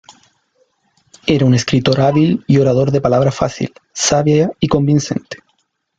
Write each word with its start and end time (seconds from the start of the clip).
Era 1.27 1.45
un 1.45 1.53
escritor 1.53 2.01
hábil 2.01 2.43
y 2.47 2.57
orador 2.57 2.89
de 2.89 3.01
palabra 3.01 3.31
fácil, 3.31 3.71
sabia 3.93 4.49
y 4.59 4.67
convincente. 4.67 5.37